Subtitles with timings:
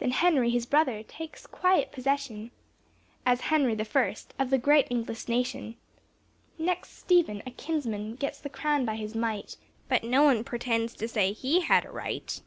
[0.00, 2.50] Then Henry his brother takes quiet possession,
[3.24, 5.76] As Henry the first, of the great English nation.
[6.58, 9.56] Next Stephen, a kinsman gets the crown by his might,
[9.88, 12.40] But no one pretends to say he had a right.